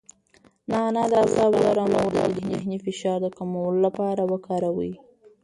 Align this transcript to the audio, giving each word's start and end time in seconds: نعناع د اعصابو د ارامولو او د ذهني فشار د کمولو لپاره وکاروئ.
نعناع 0.69 1.07
د 1.09 1.13
اعصابو 1.21 1.57
د 1.63 1.65
ارامولو 1.73 2.17
او 2.25 2.29
د 2.37 2.39
ذهني 2.51 2.77
فشار 2.85 3.17
د 3.23 3.27
کمولو 3.37 3.79
لپاره 3.87 4.21
وکاروئ. 4.31 4.93